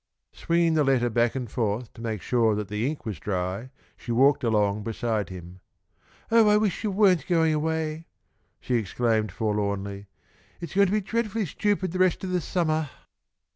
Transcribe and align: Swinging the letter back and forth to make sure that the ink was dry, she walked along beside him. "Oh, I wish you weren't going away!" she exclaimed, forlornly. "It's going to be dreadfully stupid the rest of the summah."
Swinging 0.33 0.73
the 0.73 0.83
letter 0.83 1.11
back 1.11 1.35
and 1.35 1.47
forth 1.51 1.93
to 1.93 2.01
make 2.01 2.23
sure 2.23 2.55
that 2.55 2.69
the 2.69 2.87
ink 2.87 3.05
was 3.05 3.19
dry, 3.19 3.69
she 3.95 4.11
walked 4.11 4.43
along 4.43 4.81
beside 4.81 5.29
him. 5.29 5.59
"Oh, 6.31 6.49
I 6.49 6.57
wish 6.57 6.83
you 6.83 6.89
weren't 6.89 7.27
going 7.27 7.53
away!" 7.53 8.07
she 8.59 8.77
exclaimed, 8.77 9.31
forlornly. 9.31 10.07
"It's 10.59 10.73
going 10.73 10.87
to 10.87 10.93
be 10.93 11.01
dreadfully 11.01 11.45
stupid 11.45 11.91
the 11.91 11.99
rest 11.99 12.23
of 12.23 12.31
the 12.31 12.41
summah." 12.41 12.89